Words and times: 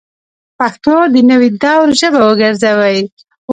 پښتو 0.59 0.95
د 1.13 1.15
نوي 1.31 1.49
دور 1.61 1.85
ژبه 1.99 2.21
وګرځوئ 2.25 2.97